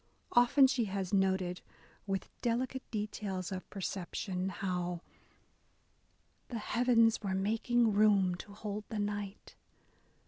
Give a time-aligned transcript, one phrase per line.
[0.31, 1.61] Often she has noted,
[2.07, 5.01] with delicate details of perception, how
[6.47, 9.53] The heavens were making room to hold the night.